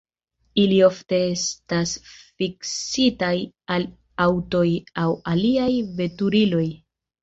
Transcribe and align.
Ili 0.61 0.79
ofte 0.87 1.19
estas 1.25 1.93
fiksitaj 2.15 3.31
al 3.79 3.89
aŭtoj 4.29 4.67
aŭ 5.07 5.09
aliaj 5.37 5.73
veturiloj. 6.05 6.71